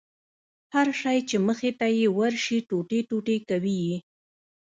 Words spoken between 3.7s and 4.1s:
يې.